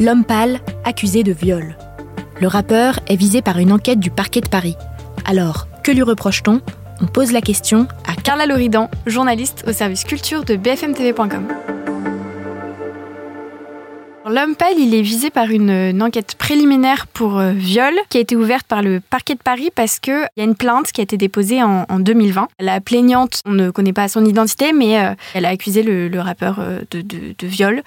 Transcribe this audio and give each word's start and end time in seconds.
L'homme 0.00 0.24
pâle, 0.24 0.60
accusé 0.84 1.24
de 1.24 1.32
viol. 1.32 1.76
Le 2.40 2.46
rappeur 2.46 3.00
est 3.08 3.16
visé 3.16 3.42
par 3.42 3.58
une 3.58 3.72
enquête 3.72 3.98
du 3.98 4.10
parquet 4.10 4.40
de 4.40 4.48
Paris. 4.48 4.76
Alors, 5.24 5.66
que 5.82 5.90
lui 5.90 6.02
reproche-t-on? 6.02 6.60
On 7.00 7.06
pose 7.06 7.32
la 7.32 7.40
question 7.40 7.88
à 8.06 8.14
Carla 8.14 8.46
Loridan, 8.46 8.90
journaliste 9.06 9.64
au 9.66 9.72
service 9.72 10.04
culture 10.04 10.44
de 10.44 10.54
bfmtv.com. 10.54 11.48
L'homme 14.30 14.56
pâle, 14.56 14.78
est 14.78 15.02
visé 15.02 15.30
par 15.30 15.50
une, 15.50 16.02
enquête 16.02 16.34
préliminaire 16.36 17.06
pour 17.06 17.38
euh, 17.38 17.52
viol 17.52 17.94
qui 18.10 18.18
a 18.18 18.20
été 18.20 18.36
ouverte 18.36 18.66
par 18.66 18.82
le 18.82 19.00
parquet 19.00 19.34
de 19.34 19.40
Paris 19.40 19.70
parce 19.74 19.98
qu'il 19.98 20.28
y 20.36 20.40
a 20.40 20.44
une 20.44 20.54
plainte 20.54 20.92
qui 20.92 21.00
a 21.00 21.04
été 21.04 21.16
déposée 21.16 21.62
en, 21.62 21.86
2020. 21.98 22.48
La 22.60 22.80
plaignante, 22.80 23.40
on 23.46 23.52
ne 23.52 23.70
connaît 23.70 23.92
pas 23.92 24.08
son 24.08 24.24
identité, 24.24 24.72
mais 24.72 24.98
euh, 24.98 25.14
elle 25.34 25.46
a 25.46 25.48
accusé 25.48 25.82
le, 25.82 26.20
rappeur 26.20 26.58
euh, 26.58 26.80
de, 26.90 27.46
viol 27.46 27.82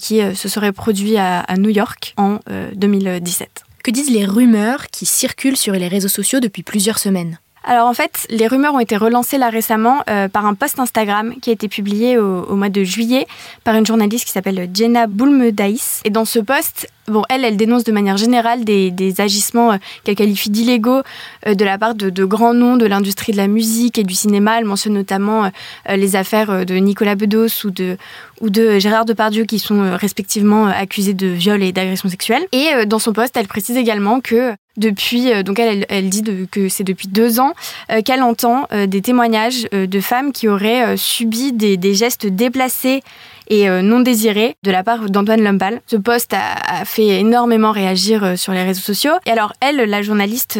qui 0.00 0.20
se 0.34 0.48
serait 0.48 0.72
produit 0.72 1.16
à, 1.16 1.44
New 1.58 1.70
York 1.70 2.14
en 2.16 2.38
2017. 2.74 3.64
Que 3.82 3.90
disent 3.90 4.10
les 4.10 4.24
rumeurs 4.24 4.86
qui 4.88 5.06
circulent 5.06 5.56
sur 5.56 5.74
les 5.74 5.88
réseaux 5.88 6.08
sociaux 6.08 6.40
depuis 6.40 6.62
plusieurs 6.62 6.98
semaines? 6.98 7.38
Alors 7.64 7.86
en 7.86 7.94
fait, 7.94 8.26
les 8.28 8.46
rumeurs 8.46 8.74
ont 8.74 8.80
été 8.80 8.96
relancées 8.96 9.38
là 9.38 9.48
récemment 9.48 10.02
euh, 10.10 10.28
par 10.28 10.46
un 10.46 10.54
post 10.54 10.78
Instagram 10.78 11.34
qui 11.40 11.50
a 11.50 11.52
été 11.52 11.68
publié 11.68 12.18
au, 12.18 12.56
mois 12.56 12.68
de 12.68 12.82
juillet 12.82 13.26
par 13.64 13.74
une 13.76 13.86
journaliste 13.86 14.24
qui 14.24 14.32
s'appelle 14.32 14.68
Jenna 14.74 15.06
Boulmedaïs. 15.06 16.00
Et 16.04 16.10
dans 16.10 16.24
ce 16.24 16.40
post, 16.40 16.88
bon, 17.06 17.22
elle, 17.28 17.44
elle 17.44 17.56
dénonce 17.56 17.84
de 17.84 17.92
manière 17.92 18.16
générale 18.16 18.64
des, 18.64 19.14
agissements 19.18 19.72
euh, 19.72 19.76
qu'elle 20.02 20.16
qualifie 20.16 20.50
d'illégaux 20.50 21.02
euh, 21.46 21.54
de 21.54 21.64
la 21.64 21.78
part 21.78 21.94
de, 21.94 22.24
grands 22.24 22.54
noms 22.54 22.76
de 22.76 22.86
l'industrie 22.86 23.32
de 23.32 23.36
la 23.36 23.46
musique 23.46 23.96
et 23.98 24.04
du 24.04 24.14
cinéma. 24.14 24.58
Elle 24.58 24.64
mentionne 24.64 24.94
notamment 24.94 25.50
les 25.88 26.16
affaires 26.16 26.64
de 26.64 26.74
Nicolas 26.76 27.14
Bedos 27.14 27.64
ou 27.64 27.70
de, 27.70 27.96
ou 28.40 28.50
de 28.50 28.78
Gérard 28.78 29.04
Depardieu 29.04 29.44
qui 29.44 29.58
sont 29.58 29.96
respectivement 29.96 30.66
accusés 30.66 31.14
de 31.14 31.26
viol 31.26 31.62
et 31.62 31.72
d'agression 31.72 32.08
sexuelle. 32.08 32.46
Et 32.52 32.86
dans 32.86 32.98
son 32.98 33.12
post, 33.12 33.36
elle 33.36 33.48
précise 33.48 33.76
également 33.76 34.20
que 34.20 34.54
depuis, 34.76 35.32
euh, 35.32 35.42
donc 35.42 35.58
elle, 35.58 35.86
elle 35.88 36.08
dit 36.08 36.22
que 36.50 36.68
c'est 36.68 36.84
depuis 36.84 37.08
deux 37.08 37.40
ans 37.40 37.52
euh, 37.90 38.02
qu'elle 38.02 38.22
entend 38.22 38.66
euh, 38.72 38.86
des 38.86 39.02
témoignages 39.02 39.68
de 39.70 40.00
femmes 40.00 40.32
qui 40.32 40.48
auraient 40.48 40.96
subi 40.96 41.52
des, 41.52 41.94
gestes 41.94 42.26
déplacés 42.26 43.02
et 43.48 43.68
non 43.68 44.00
désirés 44.00 44.56
de 44.62 44.70
la 44.70 44.82
part 44.82 45.10
d'Antoine 45.10 45.42
Lombal. 45.42 45.80
Ce 45.86 45.96
poste 45.96 46.32
a, 46.32 46.84
fait 46.84 47.20
énormément 47.20 47.70
réagir 47.70 48.38
sur 48.38 48.52
les 48.52 48.62
réseaux 48.62 48.80
sociaux. 48.80 49.12
Et 49.26 49.30
alors 49.30 49.52
elle, 49.60 49.76
la 49.76 50.00
journaliste, 50.00 50.58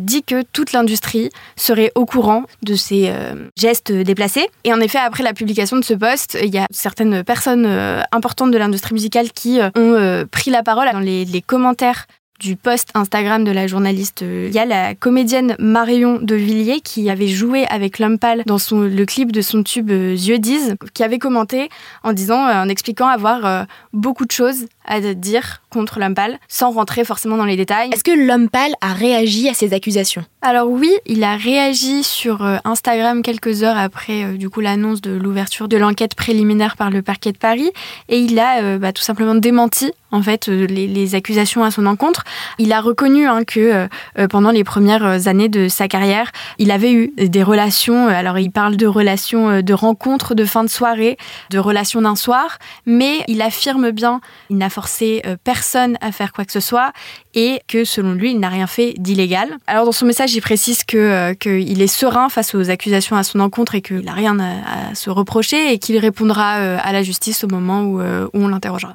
dit 0.00 0.22
que 0.22 0.42
toute 0.52 0.72
l'industrie 0.72 1.30
serait 1.56 1.90
au 1.94 2.04
courant 2.04 2.44
de 2.62 2.74
ces 2.74 3.10
gestes 3.56 3.92
déplacés. 3.92 4.46
Et 4.64 4.72
en 4.74 4.80
effet, 4.80 4.98
après 4.98 5.22
la 5.22 5.32
publication 5.32 5.78
de 5.78 5.84
ce 5.84 5.94
poste, 5.94 6.36
il 6.42 6.52
y 6.52 6.58
a 6.58 6.66
certaines 6.70 7.24
personnes 7.24 7.66
importantes 8.12 8.50
de 8.50 8.58
l'industrie 8.58 8.94
musicale 8.94 9.32
qui 9.32 9.60
ont 9.74 10.24
pris 10.30 10.50
la 10.50 10.62
parole 10.62 10.90
dans 10.92 11.00
les 11.00 11.42
commentaires 11.46 12.06
du 12.44 12.56
post 12.56 12.90
Instagram 12.94 13.44
de 13.44 13.50
la 13.50 13.66
journaliste. 13.66 14.22
Il 14.22 14.52
y 14.52 14.58
a 14.58 14.66
la 14.66 14.94
comédienne 14.94 15.56
Marion 15.58 16.18
de 16.20 16.34
Villiers 16.34 16.80
qui 16.80 17.08
avait 17.08 17.28
joué 17.28 17.66
avec 17.66 17.98
l'homme 17.98 18.18
dans 18.46 18.58
son, 18.58 18.80
le 18.80 19.06
clip 19.06 19.32
de 19.32 19.40
son 19.40 19.62
tube 19.62 19.90
euh, 19.90 20.14
Yeux 20.14 20.38
disent, 20.38 20.76
qui 20.92 21.02
avait 21.02 21.18
commenté 21.18 21.68
en 22.02 22.12
disant, 22.12 22.46
euh, 22.46 22.62
en 22.62 22.68
expliquant 22.68 23.08
avoir 23.08 23.44
euh, 23.44 23.64
beaucoup 23.92 24.24
de 24.24 24.30
choses 24.30 24.66
à 24.86 25.00
dire 25.00 25.62
contre 25.70 25.98
l'homme 25.98 26.14
sans 26.46 26.70
rentrer 26.70 27.04
forcément 27.04 27.36
dans 27.36 27.44
les 27.44 27.56
détails. 27.56 27.90
Est-ce 27.92 28.04
que 28.04 28.12
l'homme 28.12 28.48
a 28.80 28.92
réagi 28.92 29.48
à 29.48 29.54
ces 29.54 29.72
accusations? 29.72 30.24
Alors 30.42 30.68
oui, 30.68 30.92
il 31.06 31.24
a 31.24 31.36
réagi 31.36 32.04
sur 32.04 32.46
Instagram 32.64 33.22
quelques 33.22 33.62
heures 33.62 33.78
après 33.78 34.34
du 34.34 34.50
coup 34.50 34.60
l'annonce 34.60 35.00
de 35.00 35.10
l'ouverture 35.10 35.66
de 35.66 35.76
l'enquête 35.76 36.14
préliminaire 36.14 36.76
par 36.76 36.90
le 36.90 37.02
parquet 37.02 37.32
de 37.32 37.38
Paris 37.38 37.70
et 38.08 38.18
il 38.18 38.38
a 38.38 38.78
bah, 38.78 38.92
tout 38.92 39.02
simplement 39.02 39.34
démenti 39.34 39.90
en 40.14 40.22
fait 40.22 40.48
les, 40.48 41.14
accusations 41.14 41.62
à 41.62 41.70
son 41.70 41.86
encontre. 41.86 42.24
Il 42.58 42.72
a 42.72 42.80
reconnu 42.80 43.26
hein, 43.26 43.44
que 43.44 43.88
pendant 44.30 44.50
les 44.50 44.64
premières 44.64 45.28
années 45.28 45.48
de 45.48 45.68
sa 45.68 45.86
carrière, 45.86 46.32
il 46.58 46.70
avait 46.70 46.92
eu 46.92 47.12
des 47.16 47.42
relations. 47.42 48.08
Alors 48.08 48.38
il 48.38 48.50
parle 48.50 48.76
de 48.76 48.86
relations, 48.86 49.60
de 49.60 49.74
rencontres 49.74 50.34
de 50.34 50.44
fin 50.44 50.64
de 50.64 50.70
soirée, 50.70 51.18
de 51.50 51.58
relations 51.58 52.02
d'un 52.02 52.16
soir, 52.16 52.58
mais 52.86 53.22
il 53.28 53.42
affirme 53.42 53.90
bien, 53.90 54.20
il 54.50 54.56
n'a 54.56 54.70
forcé 54.70 55.22
euh, 55.26 55.36
personne 55.42 55.96
à 56.00 56.12
faire 56.12 56.32
quoi 56.32 56.44
que 56.44 56.52
ce 56.52 56.60
soit 56.60 56.92
et 57.34 57.60
que 57.68 57.84
selon 57.84 58.12
lui, 58.12 58.30
il 58.30 58.40
n'a 58.40 58.48
rien 58.48 58.66
fait 58.66 58.94
d'illégal. 58.98 59.56
Alors 59.66 59.84
dans 59.84 59.92
son 59.92 60.06
message, 60.06 60.34
il 60.34 60.40
précise 60.40 60.84
que 60.84 60.96
euh, 60.96 61.34
qu'il 61.34 61.82
est 61.82 61.86
serein 61.86 62.28
face 62.28 62.54
aux 62.54 62.70
accusations 62.70 63.16
à 63.16 63.22
son 63.22 63.40
encontre 63.40 63.74
et 63.74 63.82
qu'il 63.82 64.04
n'a 64.04 64.12
rien 64.12 64.38
à, 64.38 64.94
se 64.94 65.10
reprocher 65.10 65.72
et 65.72 65.78
qu'il 65.78 65.98
répondra 65.98 66.58
euh, 66.58 66.78
à 66.82 66.92
la 66.92 67.02
justice 67.02 67.44
au 67.44 67.48
moment 67.48 67.82
où 67.82 68.00
on 68.34 68.48
l'interrogera. 68.48 68.94